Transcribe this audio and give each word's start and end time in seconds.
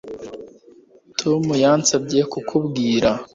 Tom 1.19 1.43
yansabye 1.63 2.19
kukubwira 2.31 3.09